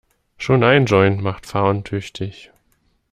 [0.37, 2.49] Schon ein Joint macht fahruntüchtig.